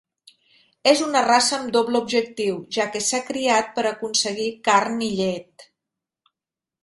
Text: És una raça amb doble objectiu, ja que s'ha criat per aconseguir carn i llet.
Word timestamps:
És 0.91 1.01
una 1.07 1.19
raça 1.25 1.53
amb 1.57 1.73
doble 1.75 1.99
objectiu, 2.05 2.55
ja 2.77 2.87
que 2.95 3.01
s'ha 3.09 3.19
criat 3.27 3.69
per 3.75 3.85
aconseguir 3.89 4.49
carn 4.69 5.03
i 5.09 5.11
llet. 5.21 5.67